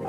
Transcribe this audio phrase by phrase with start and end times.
[0.00, 0.08] Ciao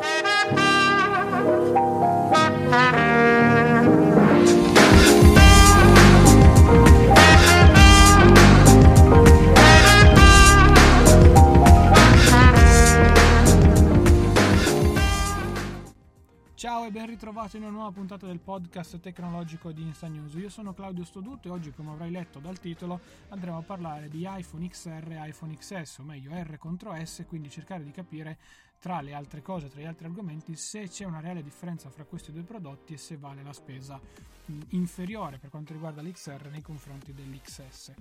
[16.85, 20.35] e ben ritrovato in una nuova puntata del podcast tecnologico di Insta News.
[20.35, 24.25] Io sono Claudio Stoduto e oggi, come avrai letto dal titolo, andremo a parlare di
[24.25, 28.37] iPhone XR e iPhone XS, o meglio R contro S, quindi cercare di capire
[28.81, 32.31] tra le altre cose, tra gli altri argomenti, se c'è una reale differenza fra questi
[32.31, 34.01] due prodotti e se vale la spesa
[34.69, 37.93] inferiore per quanto riguarda l'XR nei confronti dell'XS.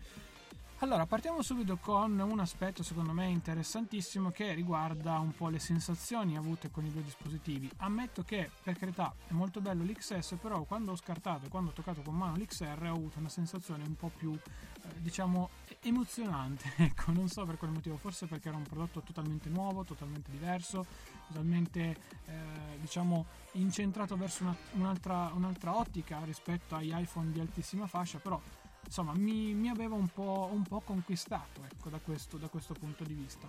[0.83, 6.39] Allora, partiamo subito con un aspetto secondo me interessantissimo che riguarda un po' le sensazioni
[6.39, 7.71] avute con i due dispositivi.
[7.77, 11.73] Ammetto che, per carità, è molto bello l'XS, però quando ho scartato e quando ho
[11.75, 15.51] toccato con mano l'XR ho avuto una sensazione un po' più, eh, diciamo,
[15.83, 16.73] emozionante.
[16.83, 20.87] ecco, non so per quale motivo, forse perché era un prodotto totalmente nuovo, totalmente diverso,
[21.27, 28.19] totalmente, eh, diciamo, incentrato verso una, un'altra, un'altra ottica rispetto agli iPhone di altissima fascia,
[28.19, 28.41] però
[28.85, 33.05] insomma mi, mi aveva un po', un po', conquistato ecco, da, questo, da questo punto
[33.05, 33.49] di vista.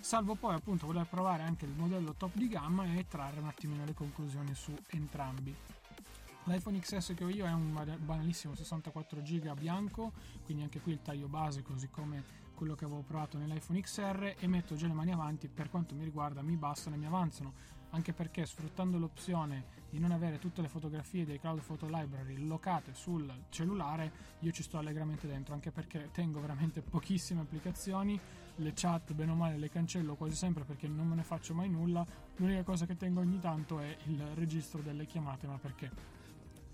[0.00, 3.84] Salvo poi appunto voler provare anche il modello top di gamma e trarre un attimino
[3.84, 5.54] le conclusioni su entrambi.
[6.44, 10.12] L'iPhone XS che ho io è un banalissimo 64 GB bianco,
[10.44, 14.46] quindi anche qui il taglio base così come quello che avevo provato nell'iPhone XR e
[14.48, 17.52] metto già le mani avanti, per quanto mi riguarda mi bastano e mi avanzano
[17.92, 22.94] anche perché sfruttando l'opzione di non avere tutte le fotografie dei Cloud Photo Library locate
[22.94, 24.10] sul cellulare,
[24.40, 28.18] io ci sto allegramente dentro, anche perché tengo veramente pochissime applicazioni,
[28.56, 31.68] le chat bene o male le cancello quasi sempre perché non me ne faccio mai
[31.68, 32.04] nulla,
[32.36, 36.20] l'unica cosa che tengo ogni tanto è il registro delle chiamate, ma perché?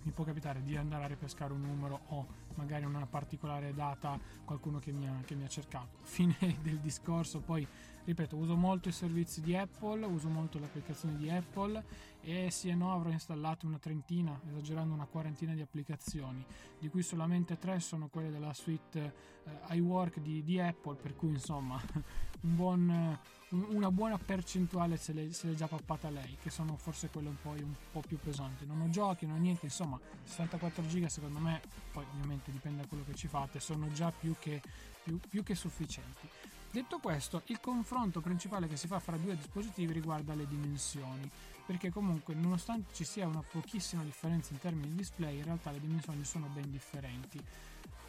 [0.02, 4.78] Mi può capitare di andare a ripescare un numero o magari una particolare data qualcuno
[4.78, 5.98] che mi ha, che mi ha cercato.
[6.06, 7.66] Fine del discorso, poi
[8.08, 11.84] ripeto, uso molto i servizi di Apple, uso molto le applicazioni di Apple
[12.22, 16.42] e sì e no avrò installato una trentina, esagerando una quarantina di applicazioni,
[16.78, 19.14] di cui solamente tre sono quelle della suite
[19.44, 21.78] eh, iWork di, di, Apple, per cui insomma
[22.40, 23.18] un buon,
[23.50, 27.28] un, una buona percentuale se l'è, se l'è, già pappata lei, che sono forse quelle
[27.28, 28.64] un po', un po' più pesanti.
[28.64, 31.60] Non ho giochi, non ho niente, insomma 64 giga secondo me,
[31.92, 34.62] poi ovviamente dipende da quello che ci fate, sono già più che,
[35.02, 36.56] più, più che sufficienti.
[36.78, 41.28] Detto questo, il confronto principale che si fa fra due dispositivi riguarda le dimensioni,
[41.66, 45.80] perché comunque nonostante ci sia una pochissima differenza in termini di display, in realtà le
[45.80, 47.44] dimensioni sono ben differenti.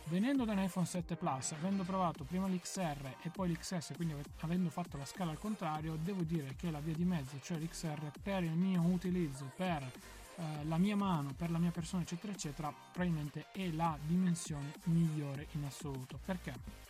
[0.04, 4.70] Venendo da un iPhone 7 Plus, avendo provato prima l'XR e poi l'XS, quindi avendo
[4.70, 8.44] fatto la scala al contrario, devo dire che la via di mezzo, cioè l'XR, per
[8.44, 13.48] il mio utilizzo, per eh, la mia mano, per la mia persona, eccetera, eccetera, probabilmente
[13.52, 16.20] è la dimensione migliore in assoluto.
[16.24, 16.89] Perché?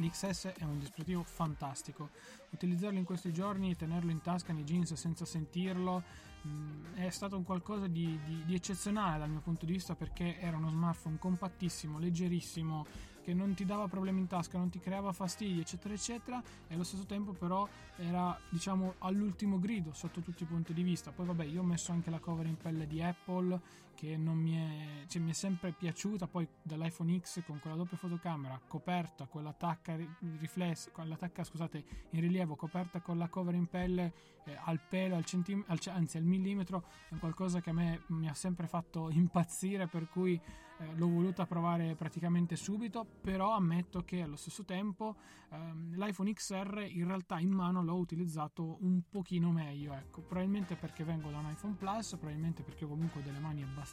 [0.00, 2.10] L'XS è un dispositivo fantastico.
[2.50, 6.02] Utilizzarlo in questi giorni tenerlo in tasca nei jeans senza sentirlo
[6.42, 9.94] mh, mm, è stato un qualcosa di, di, di eccezionale dal mio punto di vista
[9.94, 12.86] perché era uno smartphone compattissimo, leggerissimo,
[13.22, 16.84] che non ti dava problemi in tasca, non ti creava fastidi, eccetera, eccetera, e allo
[16.84, 21.12] stesso tempo però era, diciamo, all'ultimo grido sotto tutti i punti di vista.
[21.12, 23.60] Poi vabbè, io ho messo anche la cover in pelle di Apple,
[24.00, 27.98] che non mi è, cioè, mi è sempre piaciuta, poi dall'iPhone X con quella doppia
[27.98, 29.94] fotocamera coperta con l'attacca
[30.38, 34.12] riflessa, con l'attacca, scusate, in rilievo, coperta con la cover in pelle
[34.44, 38.26] eh, al pelo, al centimetro, al, anzi al millimetro, è qualcosa che a me mi
[38.26, 40.32] ha sempre fatto impazzire, per cui
[40.78, 45.16] eh, l'ho voluta provare praticamente subito, però ammetto che allo stesso tempo
[45.50, 51.04] ehm, l'iPhone XR in realtà in mano l'ho utilizzato un pochino meglio, ecco, probabilmente perché
[51.04, 53.89] vengo da un iPhone Plus, probabilmente perché ho comunque delle mani abbastanza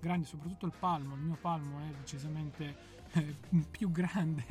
[0.00, 3.00] grandi, soprattutto il palmo, il mio palmo è decisamente
[3.70, 4.44] più grande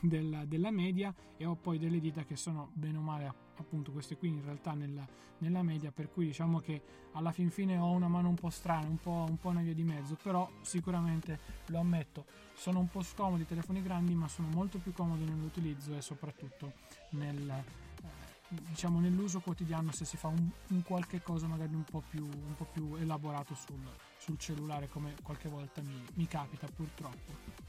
[0.00, 4.16] della, della, media e ho poi delle dita che sono bene o male appunto queste
[4.16, 5.06] qui in realtà nella,
[5.38, 6.82] nella, media, per cui diciamo che
[7.12, 9.74] alla fin fine ho una mano un po' strana, un po', un po' una via
[9.74, 14.48] di mezzo, però sicuramente lo ammetto, sono un po' scomodi i telefoni grandi, ma sono
[14.48, 16.72] molto più comodi nell'utilizzo e soprattutto
[17.10, 22.02] nel, eh, diciamo nell'uso quotidiano se si fa un, un qualche cosa magari un po'
[22.08, 23.80] più, un po più elaborato sul,
[24.26, 27.64] sul, cellulare come qualche volta mi, mi capita purtroppo.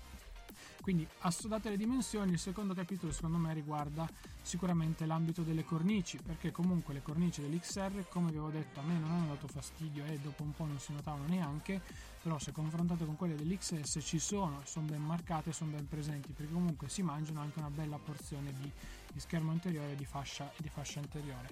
[0.82, 4.10] Quindi, assodate le dimensioni, il secondo capitolo secondo me riguarda
[4.42, 8.98] sicuramente l'ambito delle cornici, perché comunque le cornici dell'XR, come vi avevo detto, a me
[8.98, 11.82] non hanno dato fastidio e dopo un po' non si notavano neanche,
[12.22, 16.54] però se confrontate con quelle dell'XS ci sono, sono ben marcate, sono ben presenti, perché
[16.54, 18.72] comunque si mangiano anche una bella porzione di,
[19.12, 21.50] di schermo anteriore e di fascia, di fascia anteriore.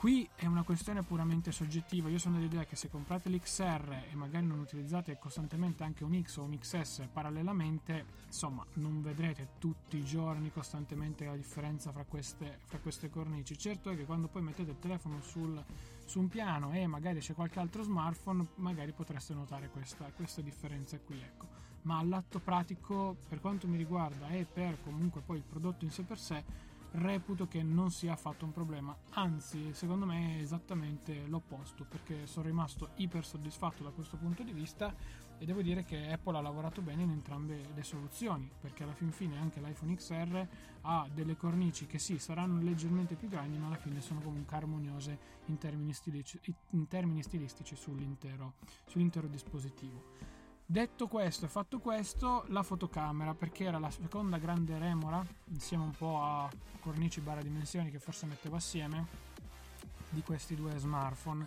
[0.00, 4.46] Qui è una questione puramente soggettiva, io sono dell'idea che se comprate l'XR e magari
[4.46, 10.04] non utilizzate costantemente anche un X o un XS parallelamente, insomma non vedrete tutti i
[10.06, 13.58] giorni costantemente la differenza fra queste, fra queste cornici.
[13.58, 15.62] Certo è che quando poi mettete il telefono sul,
[16.06, 20.98] su un piano e magari c'è qualche altro smartphone, magari potreste notare questa, questa differenza
[20.98, 21.20] qui.
[21.20, 21.46] Ecco.
[21.82, 26.04] Ma all'atto pratico, per quanto mi riguarda e per comunque poi il prodotto in sé
[26.04, 31.84] per sé, reputo che non sia affatto un problema, anzi secondo me è esattamente l'opposto
[31.84, 34.94] perché sono rimasto iper soddisfatto da questo punto di vista
[35.38, 39.10] e devo dire che Apple ha lavorato bene in entrambe le soluzioni perché alla fin
[39.10, 40.46] fine anche l'iPhone XR
[40.82, 45.18] ha delle cornici che sì saranno leggermente più grandi ma alla fine sono comunque armoniose
[45.46, 46.38] in termini, stilici,
[46.70, 48.54] in termini stilistici sull'intero,
[48.86, 50.39] sull'intero dispositivo.
[50.70, 55.90] Detto questo e fatto questo, la fotocamera, perché era la seconda grande remora, insieme un
[55.90, 59.04] po' a cornici barra dimensioni che forse mettevo assieme,
[60.10, 61.44] di questi due smartphone.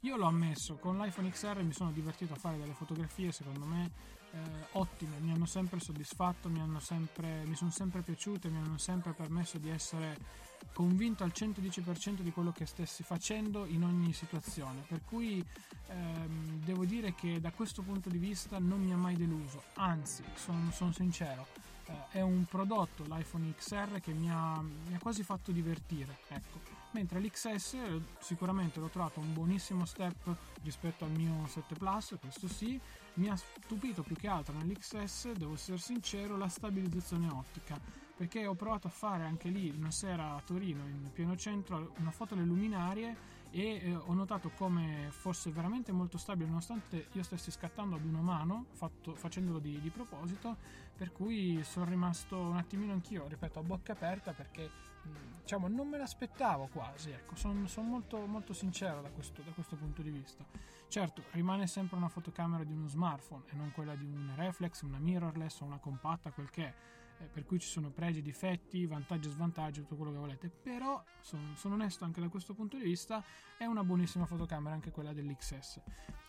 [0.00, 3.92] Io l'ho ammesso, con l'iPhone XR mi sono divertito a fare delle fotografie, secondo me
[4.34, 9.12] eh, ottime, mi hanno sempre soddisfatto, mi, sempre, mi sono sempre piaciute, mi hanno sempre
[9.12, 14.84] permesso di essere convinto al 110% di quello che stessi facendo in ogni situazione.
[14.86, 15.44] Per cui
[15.88, 20.24] ehm, devo dire che da questo punto di vista non mi ha mai deluso, anzi,
[20.34, 21.46] sono son sincero,
[21.86, 26.18] eh, è un prodotto l'iPhone XR che mi ha, mi ha quasi fatto divertire.
[26.28, 26.82] Ecco.
[26.90, 27.76] Mentre l'XS
[28.20, 30.32] sicuramente l'ho trovato un buonissimo step
[30.62, 32.80] rispetto al mio 7 Plus, questo sì,
[33.14, 37.78] mi ha stupito più che altro nell'XS, devo essere sincero, la stabilizzazione ottica
[38.16, 42.12] perché ho provato a fare anche lì una sera a Torino in pieno centro una
[42.12, 47.50] foto alle luminarie e eh, ho notato come fosse veramente molto stabile nonostante io stessi
[47.50, 50.56] scattando ad una mano fatto, facendolo di, di, proposito
[50.96, 54.70] per cui sono rimasto un attimino anch'io ripeto a bocca aperta perché
[55.40, 57.34] diciamo non me l'aspettavo quasi ecco.
[57.36, 60.44] Sono son molto, molto sincero da questo, da questo punto di vista.
[60.88, 64.98] Certo rimane sempre una fotocamera di uno smartphone e non quella di un reflex una
[64.98, 66.74] mirrorless o una compatta quel che è
[67.24, 71.02] eh, per cui ci sono pregi, difetti, vantaggi e svantaggi, tutto quello che volete, però
[71.20, 73.22] sono, sono, onesto anche da questo punto di vista,
[73.56, 75.80] è una buonissima fotocamera anche quella dell'XS.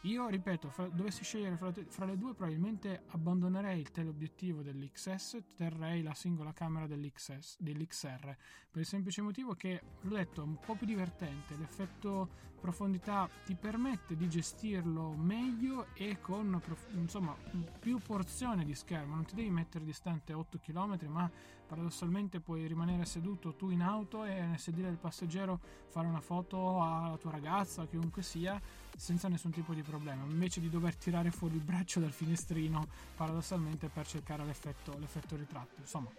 [0.01, 6.01] Io ripeto, fra, dovessi scegliere fra, fra, le due probabilmente abbandonerei il teleobiettivo dell'XS, terrei
[6.01, 8.35] la singola camera dell'XS, dell'XR,
[8.71, 13.53] per il semplice motivo che, l'ho detto, è un po' più divertente, l'effetto profondità ti
[13.53, 16.59] permette di gestirlo meglio e con
[16.95, 17.35] insomma
[17.79, 21.29] più porzione di schermo, non ti devi mettere distante 8 km ma
[21.67, 25.59] paradossalmente puoi rimanere seduto tu in auto e nel sedile del passeggero
[25.89, 28.59] fare una foto alla tua ragazza, a chiunque sia,
[28.97, 33.89] senza nessun tipo di problema, invece di dover tirare fuori il braccio dal finestrino paradossalmente
[33.89, 35.81] per cercare l'effetto, l'effetto ritratto.
[35.81, 36.09] Insomma,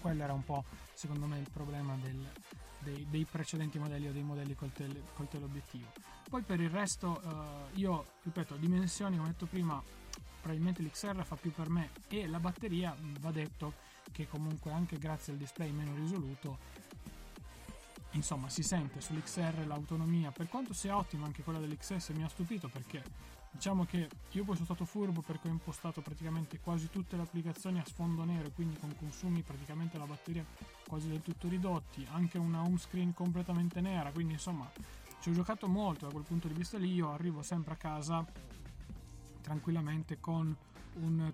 [0.00, 2.24] quello era un po' secondo me il problema del,
[2.80, 5.92] dei, dei, precedenti modelli o dei modelli col, tele, col teleobiettivo.
[6.28, 9.82] Poi per il resto uh, io ripeto dimensioni come ho detto prima
[10.40, 13.74] probabilmente l'XR fa più per me e la batteria va detto
[14.12, 16.58] che comunque anche grazie al display meno risoluto
[18.12, 22.68] insomma si sente sull'XR l'autonomia per quanto sia ottima anche quella dell'XS mi ha stupito
[22.68, 23.02] perché
[23.58, 27.80] diciamo che io poi sono stato furbo perché ho impostato praticamente quasi tutte le applicazioni
[27.80, 30.44] a sfondo nero quindi con consumi praticamente la batteria
[30.86, 34.70] quasi del tutto ridotti anche una home screen completamente nera quindi insomma
[35.18, 38.24] ci ho giocato molto da quel punto di vista lì io arrivo sempre a casa
[39.40, 40.56] tranquillamente con
[41.00, 41.32] un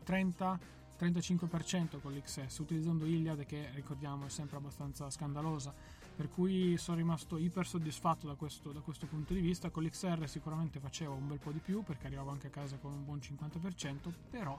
[0.99, 5.75] 30-35% con l'XS utilizzando Iliad che ricordiamo è sempre abbastanza scandalosa.
[6.17, 9.71] Per cui sono rimasto iper soddisfatto da questo, da questo punto di vista.
[9.71, 12.93] Con l'XR sicuramente facevo un bel po' di più perché arrivavo anche a casa con
[12.93, 14.59] un buon 50% però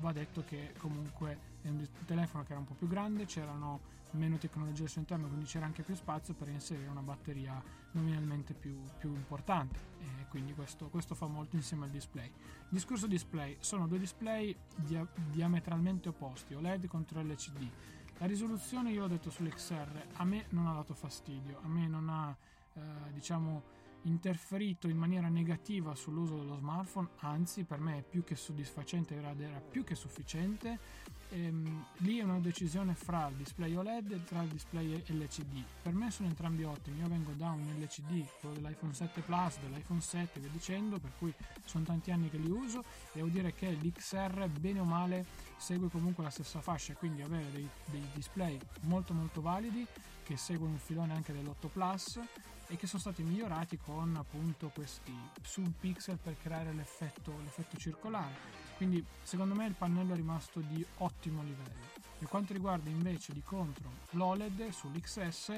[0.00, 3.80] va detto che comunque è un telefono che era un po' più grande, c'erano
[4.12, 7.62] meno tecnologie al suo interno, quindi c'era anche più spazio per inserire una batteria
[7.92, 12.30] nominalmente più, più importante e quindi questo, questo, fa molto insieme al display.
[12.68, 17.70] Discorso display, sono due display dia- diametralmente opposti, OLED contro LCD.
[18.18, 22.08] La risoluzione, io l'ho detto sull'XR, a me non ha dato fastidio, a me non
[22.08, 22.36] ha,
[22.74, 22.80] eh,
[23.12, 29.14] diciamo, interferito in maniera negativa sull'uso dello smartphone, anzi per me è più che soddisfacente,
[29.14, 31.06] era, più che sufficiente.
[31.30, 35.62] Ehm, lì è una decisione fra il display OLED e tra il display LCD.
[35.82, 40.00] Per me sono entrambi ottimi, io vengo da un LCD, quello dell'iPhone 7 Plus, dell'iPhone
[40.00, 42.82] 7 e via dicendo, per cui sono tanti anni che li uso.
[43.12, 45.26] Devo dire che l'XR bene o male
[45.58, 49.86] segue comunque la stessa fascia, quindi avere dei, dei display molto molto validi
[50.22, 52.20] che seguono il filone anche dell'8 Plus
[52.68, 58.34] e che sono stati migliorati con appunto questi subpixel per creare l'effetto, l'effetto circolare.
[58.76, 61.86] Quindi secondo me il pannello è rimasto di ottimo livello.
[62.18, 65.50] Per quanto riguarda invece di contro l'OLED sull'XS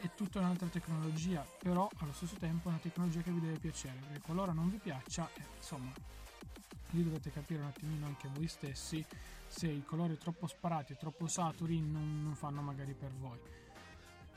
[0.00, 3.98] è tutta un'altra tecnologia, però allo stesso tempo è una tecnologia che vi deve piacere,
[4.00, 5.92] perché qualora non vi piaccia, eh, insomma,
[6.90, 9.04] lì dovete capire un attimino anche voi stessi
[9.48, 13.38] se i colori troppo sparati e troppo saturi non, non fanno magari per voi.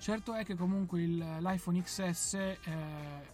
[0.01, 2.57] Certo è che comunque il, l'iPhone XS eh,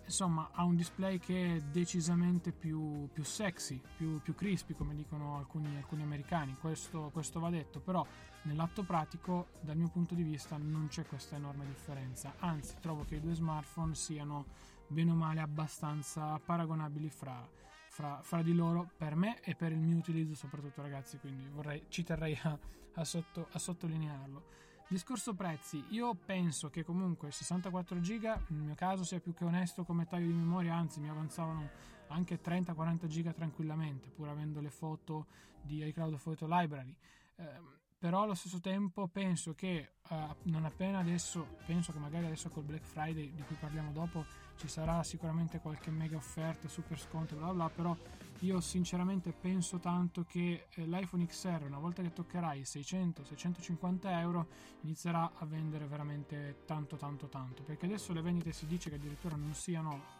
[0.03, 5.37] insomma, ha un display che è decisamente più, più sexy, più, più, crispy come dicono
[5.37, 8.05] alcuni, alcuni americani, questo, questo, va detto, però
[8.41, 13.15] nell'atto pratico dal mio punto di vista non c'è questa enorme differenza, anzi trovo che
[13.15, 14.47] i due smartphone siano
[14.87, 17.47] bene o male abbastanza paragonabili fra,
[17.87, 21.85] fra, fra di loro per me e per il mio utilizzo soprattutto ragazzi, quindi vorrei,
[21.87, 22.59] ci terrei a,
[22.95, 24.65] a, sotto, a sottolinearlo.
[24.89, 29.83] Discorso prezzi, io penso che comunque 64 giga nel mio caso sia più che onesto
[29.83, 31.69] come taglio di memoria, anzi mi avanzavano
[32.07, 35.25] anche 30-40 giga tranquillamente, pur avendo le foto
[35.61, 36.95] di iCloud Photo Library.
[37.35, 42.47] Eh, però allo stesso tempo penso che uh, non appena adesso, penso che magari adesso
[42.47, 44.23] col Black Friday di cui parliamo dopo
[44.55, 47.93] ci sarà sicuramente qualche mega offerta, super sconto, bla bla, però
[48.41, 54.47] io sinceramente penso tanto che eh, l'iPhone XR una volta che toccherà i 600-650 euro
[54.81, 59.35] inizierà a vendere veramente tanto tanto tanto, perché adesso le vendite si dice che addirittura
[59.35, 60.15] non siano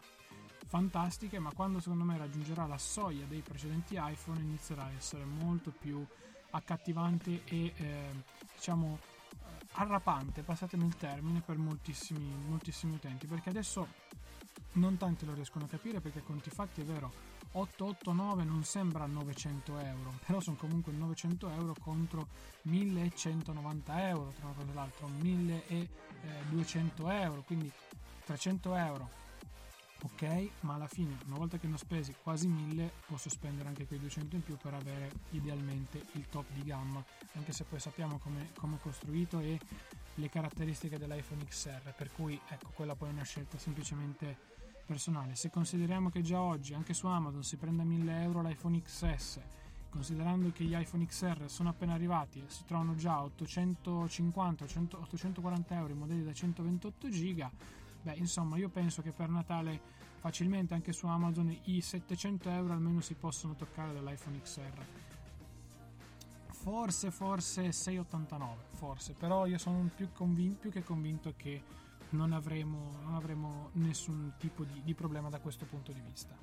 [0.67, 5.71] fantastiche, ma quando secondo me raggiungerà la soglia dei precedenti iPhone inizierà a essere molto
[5.71, 6.05] più
[6.49, 8.23] accattivante e eh,
[8.55, 9.15] diciamo
[9.73, 13.87] arrapante, passatemi il termine, per moltissimi, moltissimi utenti, perché adesso
[14.73, 19.79] non tanti lo riescono a capire perché conti fatti è vero 889 non sembra 900
[19.79, 22.27] euro però sono comunque 900 euro contro
[22.63, 27.71] 1190 euro tra l'altra 1200 euro quindi
[28.25, 29.09] 300 euro
[30.03, 33.85] ok ma alla fine una volta che ne ho spesi quasi 1000 posso spendere anche
[33.85, 37.03] quei 200 in più per avere idealmente il top di gamma.
[37.33, 39.59] Anche se poi sappiamo come, è costruito e
[40.15, 44.37] le caratteristiche dell'iPhone XR per cui ecco quella poi è una scelta semplicemente
[44.85, 45.35] personale.
[45.35, 49.39] Se consideriamo che già oggi anche su Amazon si prende a 1000 euro l'iPhone XS
[49.89, 55.93] considerando che gli iPhone XR sono appena arrivati si trovano già a 850 840 euro
[55.93, 57.49] i modelli da 128 giga
[58.01, 63.01] Beh, insomma, io penso che per Natale facilmente anche su Amazon i 700 euro almeno
[63.01, 64.85] si possono toccare dall'iPhone XR.
[66.51, 71.63] Forse, forse 689, forse, però io sono più, convin- più che convinto che
[72.09, 76.35] non avremo, non avremo nessun tipo di, di problema da questo punto di vista.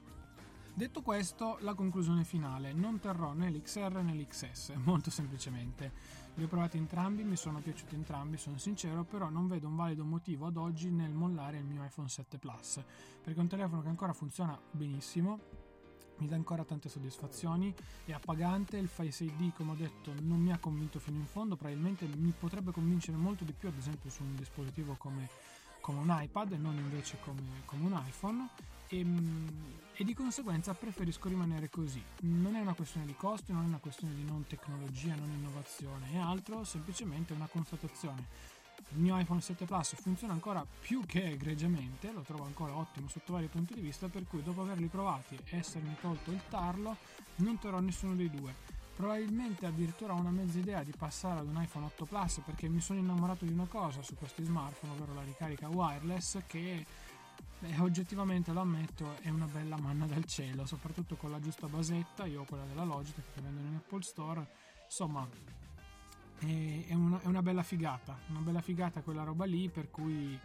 [0.77, 2.73] Detto questo, la conclusione finale.
[2.73, 5.93] Non terrò né l'XR né l'XS, molto semplicemente.
[6.37, 10.05] Li ho provati entrambi, mi sono piaciuti entrambi, sono sincero, però non vedo un valido
[10.05, 12.83] motivo ad oggi nel mollare il mio iPhone 7 Plus,
[13.23, 15.39] perché è un telefono che ancora funziona benissimo,
[16.19, 17.73] mi dà ancora tante soddisfazioni,
[18.05, 21.55] è appagante, il Face ID come ho detto non mi ha convinto fino in fondo,
[21.55, 25.29] probabilmente mi potrebbe convincere molto di più ad esempio su un dispositivo come,
[25.81, 28.49] come un iPad e non invece come, come un iPhone
[28.89, 29.49] e, ehm,
[29.95, 32.03] e, di conseguenza preferisco rimanere così.
[32.21, 36.13] Non è una questione di costi, non è una questione di non tecnologia, non innovazione,
[36.13, 38.53] è altro, semplicemente una constatazione.
[38.91, 43.33] Il mio iPhone 7 Plus funziona ancora più che egregiamente, lo trovo ancora ottimo sotto
[43.33, 46.97] vari punti di vista, per cui dopo averli provati e essermi tolto il tarlo,
[47.37, 48.55] non terrò nessuno dei due.
[48.95, 52.81] Probabilmente addirittura ho una mezza idea di passare ad un iPhone 8 Plus perché mi
[52.81, 56.87] sono innamorato di una cosa su questi smartphone, ovvero la ricarica wireless che
[57.59, 62.27] Beh, oggettivamente lo ammetto, è una bella manna dal cielo, soprattutto con la giusta basetta.
[62.27, 64.47] Io ho quella della Logitech che vendono in Apple Store.
[64.85, 65.27] Insomma,
[66.39, 70.39] è, una, è una bella figata, una bella figata quella roba lì, per cui eh,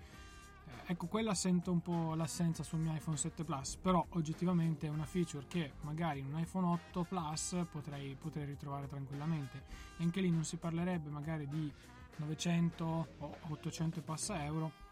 [0.86, 5.06] ecco quella sento un po' l'assenza sul mio iPhone 7 Plus però oggettivamente è una
[5.06, 9.64] feature che magari in un iPhone 8 Plus potrei, potrei ritrovare tranquillamente
[9.98, 11.72] e anche lì non si parlerebbe magari di
[12.18, 14.88] 900 o 800 e passa euro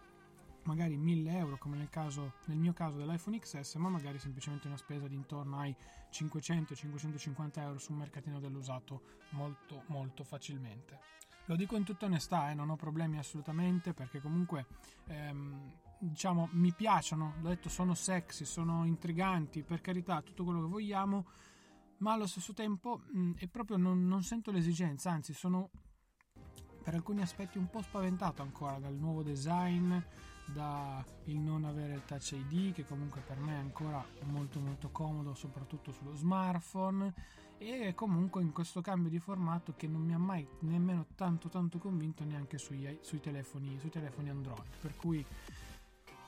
[0.67, 4.77] magari 1000 euro come nel, caso, nel mio caso dell'iPhone XS, ma magari semplicemente una
[4.77, 5.75] spesa di intorno ai
[6.11, 10.99] 500-550 euro su un mercatino dell'usato molto molto facilmente.
[11.45, 14.67] Lo dico in tutta onestà, eh, non ho problemi assolutamente perché comunque
[15.05, 20.67] ehm, diciamo mi piacciono, l'ho detto sono sexy, sono intriganti, per carità, tutto quello che
[20.67, 21.25] vogliamo,
[21.99, 25.69] ma allo stesso tempo mh, è proprio non, non sento l'esigenza, anzi sono
[26.83, 29.97] per alcuni aspetti un po' spaventato ancora dal nuovo design,
[30.53, 34.89] da il non avere il touch ID che comunque per me è ancora molto molto
[34.89, 37.13] comodo soprattutto sullo smartphone
[37.57, 41.79] e comunque in questo cambio di formato che non mi ha mai nemmeno tanto tanto
[41.79, 45.25] convinto neanche sui, sui, telefoni, sui telefoni Android per cui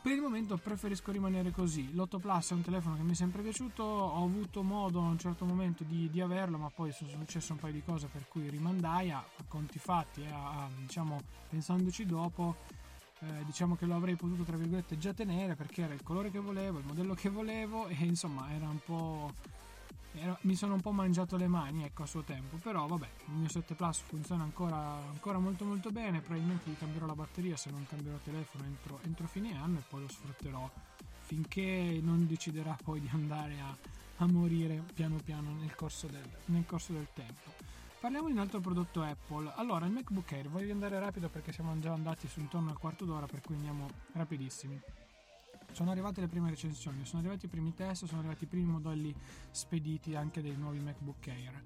[0.01, 1.93] per il momento preferisco rimanere così.
[1.93, 5.19] L'8 Plus è un telefono che mi è sempre piaciuto, ho avuto modo a un
[5.19, 8.49] certo momento di, di averlo, ma poi sono successe un paio di cose per cui
[8.49, 12.55] rimandai a, a conti fatti, a, a, diciamo, pensandoci dopo,
[13.21, 16.39] eh, diciamo che lo avrei potuto tra virgolette già tenere perché era il colore che
[16.39, 19.33] volevo, il modello che volevo e insomma era un po'
[20.13, 22.57] era, mi sono un po' mangiato le mani ecco a suo tempo.
[22.57, 26.21] Però vabbè il mio 7 Plus funziona ancora, ancora molto molto bene.
[26.21, 30.01] Probabilmente gli cambierò la batteria se non cambierò telefono entro, entro fine anno e poi
[30.01, 30.69] lo sfrutterò
[31.21, 33.75] finché non deciderà poi di andare a,
[34.17, 37.68] a morire piano piano nel corso, del, nel corso del tempo
[37.99, 39.51] Parliamo di un altro prodotto Apple.
[39.55, 43.03] Allora, il MacBook Air, voglio andare rapido perché siamo già andati su intorno al quarto
[43.03, 44.79] d'ora, per cui andiamo rapidissimi.
[45.73, 49.13] Sono arrivate le prime recensioni, sono arrivati i primi test, sono arrivati i primi modelli
[49.51, 51.61] spediti anche dei nuovi MacBook Air.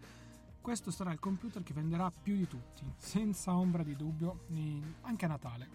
[0.60, 4.46] Questo sarà il computer che venderà più di tutti, senza ombra di dubbio,
[5.02, 5.70] anche a Natale.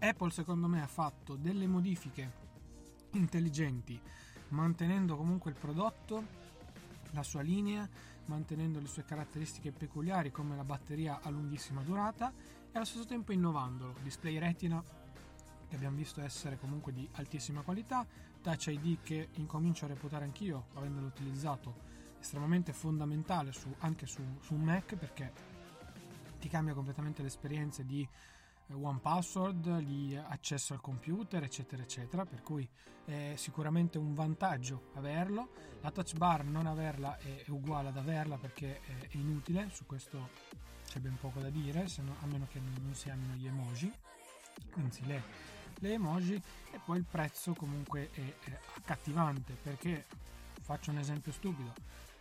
[0.00, 2.32] Apple secondo me ha fatto delle modifiche
[3.12, 4.00] intelligenti,
[4.48, 6.24] mantenendo comunque il prodotto,
[7.12, 7.88] la sua linea,
[8.26, 13.32] mantenendo le sue caratteristiche peculiari come la batteria a lunghissima durata e allo stesso tempo
[13.32, 13.94] innovandolo.
[14.02, 14.82] Display retina
[15.68, 18.06] che abbiamo visto essere comunque di altissima qualità,
[18.40, 21.74] Touch ID che incomincio a reputare anch'io, avendolo utilizzato,
[22.20, 25.32] estremamente fondamentale su, anche su, su un Mac perché
[26.38, 28.06] ti cambia completamente l'esperienza di
[28.72, 32.24] one password, di accesso al computer, eccetera, eccetera.
[32.24, 32.68] Per cui
[33.04, 35.48] è sicuramente un vantaggio averlo.
[35.80, 40.30] La touch bar non averla è uguale ad averla perché è inutile, su questo
[40.86, 43.92] c'è ben poco da dire, no, a meno che non si amino gli emoji,
[44.74, 45.22] anzi le,
[45.78, 46.34] le emoji.
[46.72, 50.06] E poi il prezzo comunque è, è accattivante perché
[50.60, 51.72] faccio un esempio stupido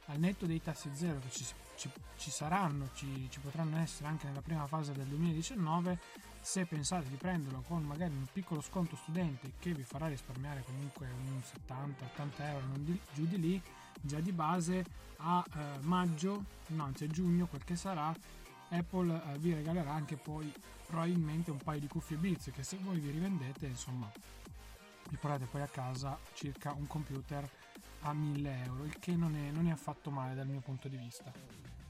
[0.07, 4.27] al netto dei tassi zero che ci, ci, ci saranno, ci, ci, potranno essere anche
[4.27, 5.99] nella prima fase del 2019,
[6.45, 11.07] se pensate di prenderlo con magari un piccolo sconto studente che vi farà risparmiare comunque
[11.07, 13.61] un 70-80 euro, di, giù di lì,
[13.99, 14.85] già di base
[15.17, 18.13] a eh, maggio, no, anzi a giugno, quel che sarà,
[18.69, 20.53] Apple eh, vi regalerà anche poi
[20.85, 24.09] probabilmente un paio di cuffie Beats che se voi vi rivendete, insomma,
[25.09, 27.49] vi portate poi a casa circa un computer
[28.01, 30.97] a 1000 euro, il che non è, non è affatto male dal mio punto di
[30.97, 31.33] vista.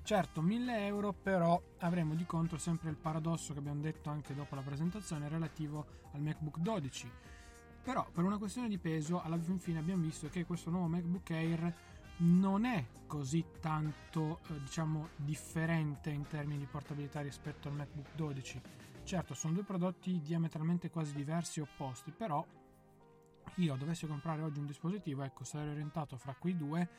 [0.05, 4.53] Certo, 1000 euro però avremo di contro sempre il paradosso che abbiamo detto anche dopo
[4.53, 7.11] la presentazione relativo al MacBook 12.
[7.81, 11.31] Però per una questione di peso alla fin fine abbiamo visto che questo nuovo MacBook
[11.31, 11.75] Air
[12.17, 18.61] non è così tanto eh, diciamo differente in termini di portabilità rispetto al MacBook 12.
[19.01, 22.45] Certo, sono due prodotti diametralmente quasi diversi e opposti, però
[23.55, 26.89] io dovessi comprare oggi un dispositivo, ecco, sarei orientato fra quei due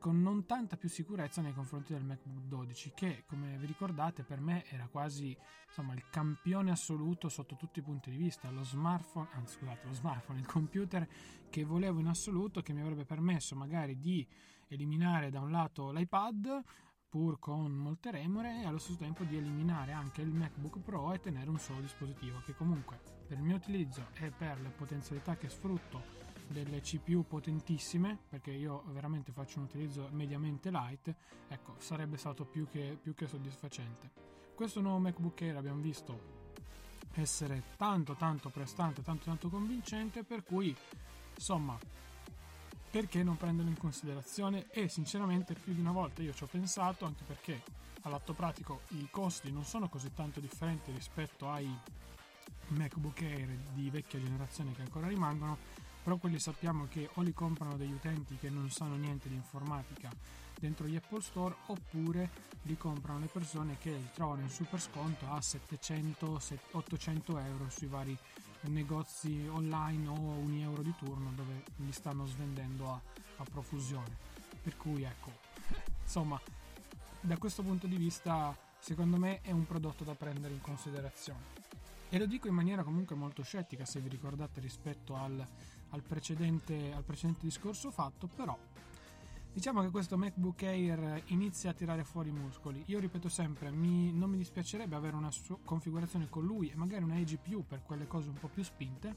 [0.00, 4.40] con non tanta più sicurezza nei confronti del MacBook 12 che come vi ricordate per
[4.40, 5.36] me era quasi
[5.68, 8.50] insomma il campione assoluto sotto tutti i punti di vista.
[8.50, 11.06] Lo smartphone anzi scusate lo smartphone il computer
[11.50, 14.26] che volevo in assoluto che mi avrebbe permesso magari di
[14.68, 16.62] eliminare da un lato l'iPad
[17.10, 21.20] pur con molte remore e allo stesso tempo di eliminare anche il MacBook Pro e
[21.20, 25.50] tenere un solo dispositivo che comunque per il mio utilizzo e per le potenzialità che
[25.50, 26.19] sfrutto
[26.52, 31.14] delle CPU potentissime perché io veramente faccio un utilizzo mediamente light
[31.48, 34.10] ecco sarebbe stato più che, più che soddisfacente.
[34.54, 36.38] Questo nuovo MacBook Air abbiamo visto
[37.14, 40.74] essere tanto tanto prestante tanto tanto convincente per cui
[41.34, 41.76] insomma
[42.90, 44.68] perché non prenderlo in considerazione?
[44.70, 47.62] E sinceramente più di una volta io ci ho pensato anche perché
[48.02, 51.72] all'atto pratico i costi non sono così tanto differenti rispetto ai
[52.68, 55.58] MacBook Air di vecchia generazione che ancora rimangono
[56.02, 60.10] però quelli sappiamo che o li comprano degli utenti che non sanno niente di informatica
[60.58, 62.30] dentro gli Apple Store oppure
[62.62, 68.16] li comprano le persone che li trovano in super sconto a 700-800 euro sui vari
[68.62, 73.00] negozi online o 1 euro di turno dove li stanno svendendo a,
[73.38, 74.28] a profusione.
[74.62, 75.30] Per cui ecco
[76.02, 76.38] insomma
[77.20, 81.59] da questo punto di vista secondo me è un prodotto da prendere in considerazione
[82.10, 85.42] e lo dico in maniera comunque molto scettica se vi ricordate rispetto al,
[85.90, 88.58] al, precedente, al precedente discorso fatto, però
[89.52, 92.84] Diciamo che questo MacBook Air inizia a tirare fuori i muscoli.
[92.86, 95.30] Io ripeto sempre, mi, non mi dispiacerebbe avere una
[95.64, 99.12] configurazione con lui e magari una GPU per quelle cose un po' più spinte,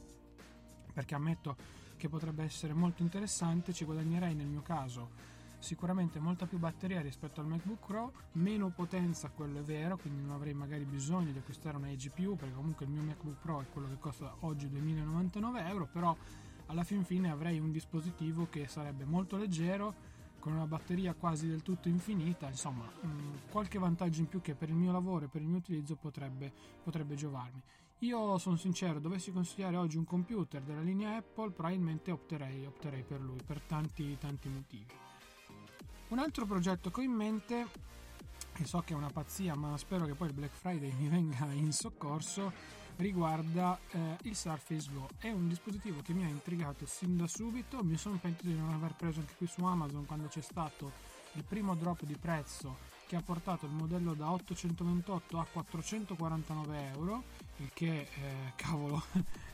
[0.91, 1.56] perché ammetto
[1.97, 5.12] che potrebbe essere molto interessante, ci guadagnerei nel mio caso
[5.63, 10.32] sicuramente molta più batteria rispetto al MacBook Pro, meno potenza, quello è vero, quindi non
[10.32, 13.88] avrei magari bisogno di acquistare una GPU perché comunque il mio MacBook Pro è quello
[13.88, 16.15] che costa oggi 2099 euro, però
[16.67, 21.62] alla fin fine avrei un dispositivo che sarebbe molto leggero, con una batteria quasi del
[21.62, 25.41] tutto infinita, insomma mh, qualche vantaggio in più che per il mio lavoro e per
[25.41, 26.52] il mio utilizzo potrebbe,
[26.84, 27.62] potrebbe giovarmi.
[27.99, 33.21] Io sono sincero, dovessi consigliare oggi un computer della linea Apple, probabilmente opterei, opterei per
[33.21, 35.12] lui, per tanti tanti motivi.
[36.13, 37.67] Un altro progetto che ho in mente,
[38.54, 41.52] e so che è una pazzia, ma spero che poi il Black Friday mi venga
[41.52, 42.54] in soccorso,
[42.97, 45.10] riguarda eh, il Surface Go.
[45.17, 48.71] È un dispositivo che mi ha intrigato sin da subito, mi sono pentito di non
[48.73, 50.91] aver preso anche qui su Amazon quando c'è stato
[51.32, 57.23] il primo drop di prezzo che ha portato il modello da 828 a 449 euro,
[57.58, 59.04] il che eh, cavolo,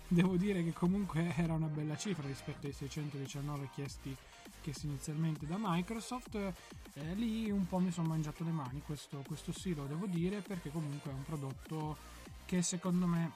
[0.10, 4.14] devo dire che comunque era una bella cifra rispetto ai 619 chiesti,
[4.62, 6.36] chiesti inizialmente da Microsoft.
[6.36, 10.42] Eh, lì un po' mi sono mangiato le mani, questo, questo sì lo devo dire,
[10.42, 11.98] perché comunque è un prodotto
[12.46, 13.32] che secondo me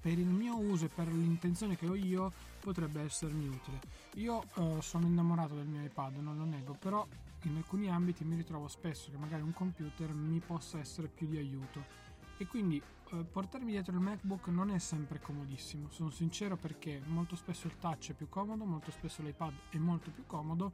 [0.00, 3.80] per il mio uso e per l'intenzione che ho io potrebbe essermi utile.
[4.14, 7.06] Io eh, sono innamorato del mio iPad, non lo nego, però
[7.42, 11.36] in alcuni ambiti mi ritrovo spesso che magari un computer mi possa essere più di
[11.36, 11.84] aiuto
[12.38, 17.36] e quindi eh, portarmi dietro il MacBook non è sempre comodissimo, sono sincero perché molto
[17.36, 20.72] spesso il touch è più comodo, molto spesso l'iPad è molto più comodo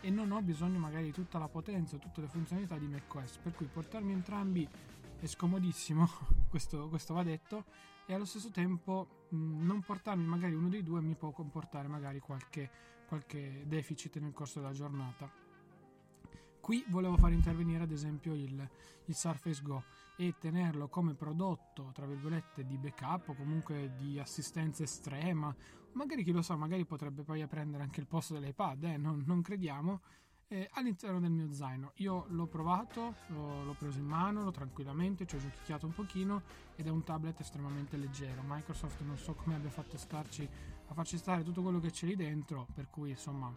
[0.00, 3.54] e non ho bisogno magari di tutta la potenza, tutte le funzionalità di macOS, per
[3.54, 4.68] cui portarmi entrambi
[5.20, 6.08] è scomodissimo,
[6.48, 7.64] questo, questo va detto,
[8.06, 12.20] e allo stesso tempo mh, non portarmi magari uno dei due mi può comportare magari
[12.20, 12.70] qualche,
[13.06, 15.47] qualche deficit nel corso della giornata.
[16.68, 18.68] Qui volevo far intervenire ad esempio il,
[19.06, 19.84] il, Surface Go
[20.16, 25.56] e tenerlo come prodotto, tra virgolette, di backup o comunque di assistenza estrema.
[25.92, 28.96] Magari chi lo sa, magari potrebbe poi prendere anche il posto dell'iPad, eh?
[28.98, 30.02] non, non crediamo
[30.48, 31.92] eh, all'interno del mio zaino.
[31.94, 36.42] Io l'ho provato, l'ho, l'ho, preso in mano, l'ho tranquillamente, ci ho giochicchiato un pochino
[36.76, 38.42] ed è un tablet estremamente leggero.
[38.44, 40.46] Microsoft non so come abbia fatto starci,
[40.88, 43.50] a farci stare tutto quello che c'è lì dentro, per cui insomma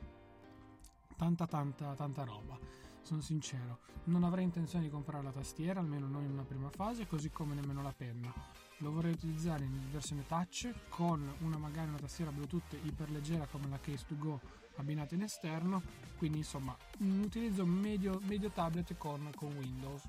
[1.18, 2.81] tanta tanta tanta roba.
[3.02, 7.08] Sono sincero, non avrei intenzione di comprare la tastiera, almeno non in una prima fase,
[7.08, 8.34] così come nemmeno la penna.
[8.78, 13.80] Lo vorrei utilizzare in versione touch con una magari una tastiera Bluetooth iperleggera come la
[13.80, 14.40] Case 2 Go
[14.76, 15.82] abbinata in esterno,
[16.18, 20.04] quindi insomma un utilizzo medio, medio tablet con, con Windows.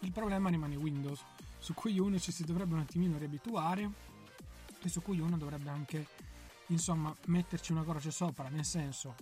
[0.00, 1.24] Il problema rimane Windows,
[1.58, 3.90] su cui uno ci si dovrebbe un attimino riabituare
[4.82, 6.06] e su cui uno dovrebbe anche
[6.68, 9.14] insomma metterci una croce sopra, nel senso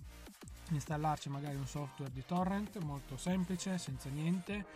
[0.74, 4.66] installarci magari un software di torrent molto semplice, senza niente,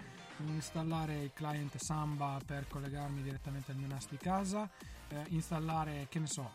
[0.46, 4.68] installare il client Samba per collegarmi direttamente al mio NAS di casa,
[5.08, 6.50] eh, installare che ne so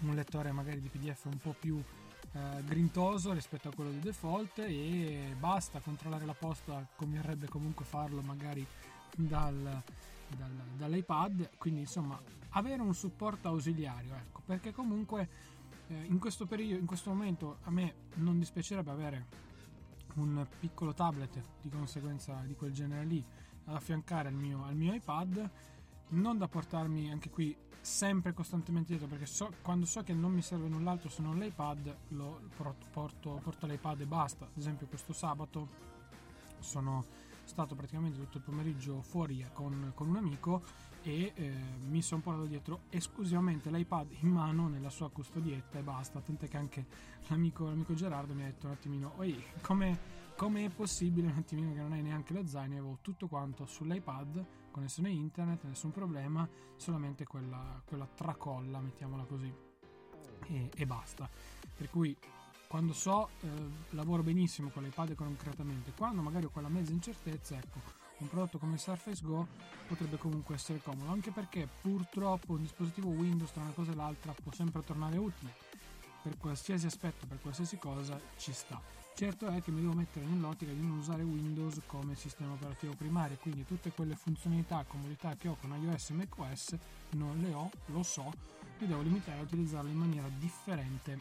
[0.00, 1.82] un lettore magari di PDF un po' più
[2.32, 8.20] eh, grintoso rispetto a quello di default e basta controllare la posta converrebbe comunque farlo
[8.20, 8.66] magari
[9.16, 9.82] dal,
[10.28, 11.50] dal, dall'iPad.
[11.58, 12.20] Quindi insomma
[12.50, 15.28] avere un supporto ausiliario ecco perché comunque
[15.90, 19.26] eh, in questo periodo in questo momento a me non dispiacerebbe avere
[20.14, 23.24] un piccolo tablet di conseguenza di quel genere lì
[23.64, 25.50] ad affiancare al mio, al mio iPad.
[26.10, 30.42] Non da portarmi anche qui sempre costantemente dietro perché so, quando so che non mi
[30.42, 32.40] serve null'altro se non l'iPad lo
[32.92, 34.44] porto, porto l'iPad e basta.
[34.44, 35.88] Ad esempio questo sabato
[36.58, 37.04] sono
[37.44, 40.62] stato praticamente tutto il pomeriggio fuori con, con un amico
[41.02, 41.52] e eh,
[41.88, 46.20] mi sono portato dietro esclusivamente l'iPad in mano nella sua custodietta e basta.
[46.20, 46.86] Tant'è che anche
[47.28, 49.14] l'amico, l'amico Gerardo mi ha detto un attimino
[49.62, 52.72] come come è possibile un attimino che non hai neanche lo zaino?
[52.72, 59.52] Avevo tutto quanto sull'iPad connessione internet nessun problema solamente quella, quella tracolla mettiamola così
[60.46, 61.28] e, e, basta.
[61.76, 62.16] Per cui
[62.66, 63.48] quando so eh,
[63.90, 68.78] lavoro benissimo con l'iPad concretamente quando magari ho quella mezza incertezza ecco un prodotto come
[68.78, 69.46] Surface Go
[69.86, 74.32] potrebbe comunque essere comodo anche perché purtroppo un dispositivo Windows tra una cosa e l'altra
[74.32, 75.54] può sempre tornare utile
[76.22, 80.72] per qualsiasi aspetto per qualsiasi cosa ci sta Certo è che mi devo mettere nell'ottica
[80.72, 85.58] di non usare Windows come sistema operativo primario, quindi tutte quelle funzionalità comodità che ho
[85.60, 86.76] con iOS e macOS
[87.10, 88.32] non le ho, lo so,
[88.78, 91.20] mi devo limitare a utilizzarle in maniera differente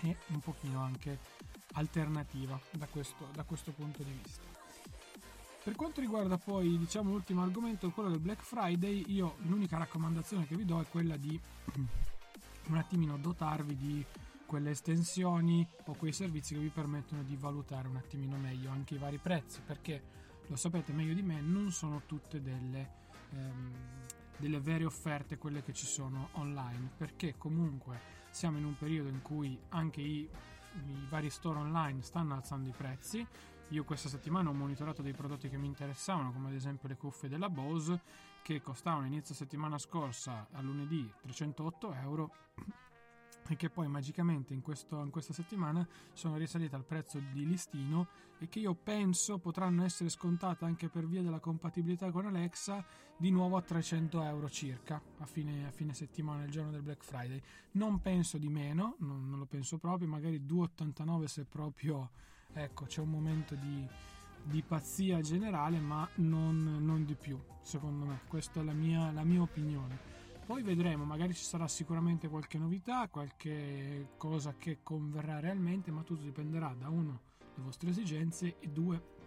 [0.00, 1.18] e un pochino anche
[1.72, 4.51] alternativa da questo, da questo punto di vista.
[5.62, 10.56] Per quanto riguarda poi diciamo l'ultimo argomento, quello del Black Friday, io l'unica raccomandazione che
[10.56, 11.38] vi do è quella di
[12.66, 14.04] un attimino dotarvi di
[14.44, 18.98] quelle estensioni o quei servizi che vi permettono di valutare un attimino meglio anche i
[18.98, 20.02] vari prezzi, perché
[20.48, 22.90] lo sapete meglio di me, non sono tutte delle,
[23.30, 23.72] ehm,
[24.38, 29.22] delle vere offerte quelle che ci sono online, perché comunque siamo in un periodo in
[29.22, 30.28] cui anche i,
[30.86, 33.24] i vari store online stanno alzando i prezzi.
[33.72, 37.30] Io questa settimana ho monitorato dei prodotti che mi interessavano, come ad esempio le cuffie
[37.30, 38.02] della Bose,
[38.42, 42.34] che costavano inizio settimana scorsa a lunedì 308 euro
[43.48, 48.08] e che poi magicamente in, questo, in, questa settimana sono risalite al prezzo di listino
[48.38, 52.84] e che io penso potranno essere scontate anche per via della compatibilità con Alexa
[53.16, 57.02] di nuovo a 300 euro circa a fine, a fine settimana, il giorno del Black
[57.02, 57.40] Friday.
[57.72, 62.10] Non penso di meno, non, non lo penso proprio, magari 2,89 se proprio
[62.52, 63.86] ecco, c'è un momento di,
[64.42, 68.20] di pazzia generale, ma non, non, di più, secondo me.
[68.28, 70.10] Questa è la mia, la mia opinione.
[70.44, 76.22] Poi vedremo, magari ci sarà sicuramente qualche novità, qualche cosa che converrà realmente, ma tutto
[76.22, 79.20] dipenderà da uno le vostre esigenze e due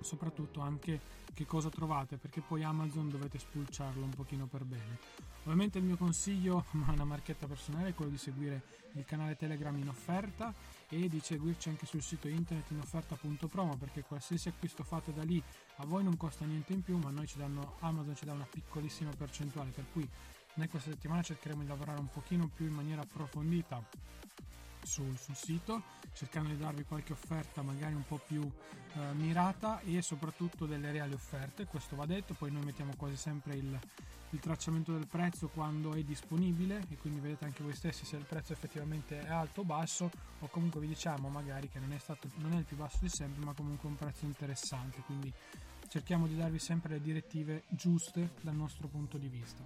[0.00, 1.00] soprattutto anche
[1.32, 4.98] che cosa trovate perché poi Amazon dovete spulciarlo un pochino per bene
[5.44, 9.76] ovviamente il mio consiglio ma una marchetta personale è quello di seguire il canale Telegram
[9.78, 10.52] in offerta
[10.94, 15.42] e di seguirci anche sul sito internet in offerta.promo perché qualsiasi acquisto fate da lì
[15.76, 18.46] a voi non costa niente in più ma noi ci danno Amazon ci dà una
[18.48, 20.08] piccolissima percentuale per cui
[20.54, 23.82] noi questa settimana cercheremo di lavorare un pochino più in maniera approfondita
[24.84, 30.00] sul, sul, sito cercando di darvi qualche offerta magari un po' più eh, mirata e
[30.02, 33.78] soprattutto delle reali offerte questo va detto poi noi mettiamo quasi sempre il,
[34.30, 38.24] il, tracciamento del prezzo quando è disponibile e quindi vedete anche voi stessi se il
[38.24, 42.28] prezzo effettivamente è alto o basso o comunque vi diciamo magari che non è, stato,
[42.36, 45.32] non è il più basso di sempre ma comunque un prezzo interessante quindi
[45.88, 49.62] cerchiamo di darvi sempre le direttive giuste dal nostro punto di vista.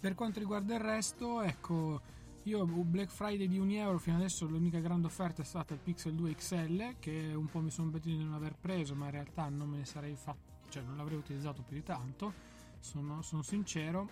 [0.00, 2.00] Per quanto riguarda il resto, ecco,
[2.44, 6.14] io Black Friday di 1 euro fino adesso l'unica grande offerta è stata il Pixel
[6.14, 9.48] 2 XL che un po' mi sono pentito di non aver preso, ma in realtà
[9.50, 12.32] non me ne sarei fatto, cioè non l'avrei utilizzato più di tanto,
[12.78, 14.08] sono, sono sincero,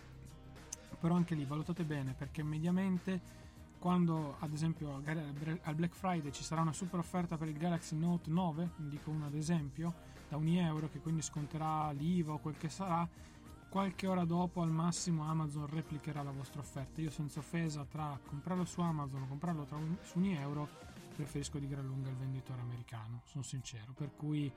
[1.01, 3.47] però anche lì valutate bene perché mediamente
[3.79, 8.29] quando ad esempio al Black Friday ci sarà una super offerta per il Galaxy Note
[8.29, 9.95] 9, dico uno ad esempio,
[10.29, 13.09] da 1 euro che quindi sconterà l'IVA o quel che sarà,
[13.69, 17.01] qualche ora dopo al massimo Amazon replicherà la vostra offerta.
[17.01, 20.69] Io senza offesa tra comprarlo su Amazon o comprarlo un, su un euro
[21.15, 23.93] preferisco di gran lunga il venditore americano, sono sincero.
[23.93, 24.51] Per cui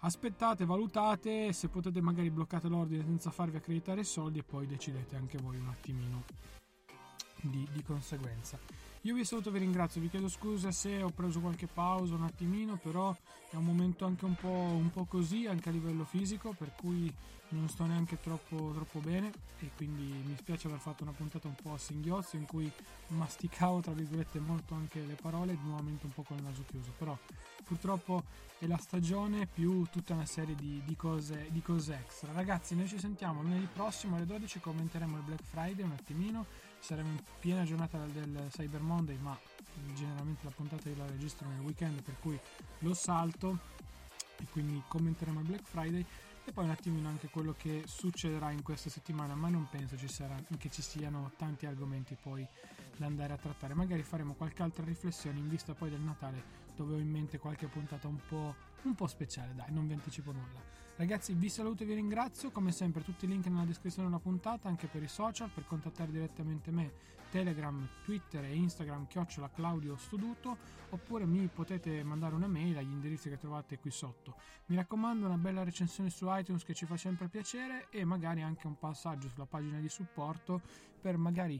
[0.00, 5.16] aspettate, valutate, se potete magari bloccate l'ordine senza farvi accreditare i soldi e poi decidete
[5.16, 6.24] anche voi un attimino
[7.40, 8.58] di, di conseguenza.
[9.04, 12.76] Io vi saluto, vi ringrazio, vi chiedo scusa se ho preso qualche pausa un attimino,
[12.76, 13.16] però
[13.48, 17.10] è un momento anche un po', un po così, anche a livello fisico, per cui
[17.48, 19.32] non sto neanche troppo, troppo bene.
[19.60, 22.70] E quindi mi spiace aver fatto una puntata un po' a singhiozzo in cui
[23.06, 27.16] masticavo tra virgolette molto anche le parole, nuovamente un po' con il naso chiuso, però
[27.64, 28.24] purtroppo
[28.58, 32.32] è la stagione più tutta una serie di, di, cose, di cose extra.
[32.32, 37.08] Ragazzi, noi ci sentiamo lunedì prossimo alle 12, commenteremo il Black Friday un attimino saremo
[37.10, 39.38] in piena giornata del Cyber Monday, ma
[39.94, 42.38] generalmente la puntata io la registro nel weekend, per cui
[42.80, 43.58] lo salto
[44.36, 46.04] e quindi commenteremo il Black Friday
[46.44, 50.08] e poi un attimino anche quello che succederà in questa settimana, ma non penso ci
[50.08, 52.46] sarà, che ci siano tanti argomenti poi
[52.96, 53.74] da andare a trattare.
[53.74, 56.42] Magari faremo qualche altra riflessione in vista poi del Natale,
[56.74, 60.32] dove ho in mente qualche puntata un po', un po speciale, dai, non vi anticipo
[60.32, 60.88] nulla.
[61.00, 62.50] Ragazzi, vi saluto e vi ringrazio.
[62.50, 66.12] Come sempre, tutti i link nella descrizione della puntata, anche per i social, per contattare
[66.12, 66.92] direttamente me,
[67.30, 70.58] Telegram, Twitter e Instagram, chiocciola Claudio Stoduto,
[70.90, 74.36] oppure mi potete mandare una mail agli indirizzi che trovate qui sotto.
[74.66, 78.66] Mi raccomando, una bella recensione su iTunes che ci fa sempre piacere e magari anche
[78.66, 80.60] un passaggio sulla pagina di supporto
[81.00, 81.58] per magari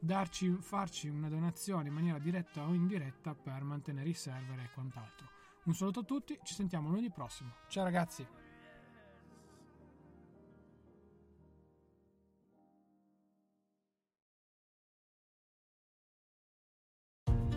[0.00, 5.28] darci, farci una donazione in maniera diretta o indiretta per mantenere i server e quant'altro.
[5.66, 7.52] Un saluto a tutti, ci sentiamo lunedì prossimo.
[7.68, 8.39] Ciao ragazzi!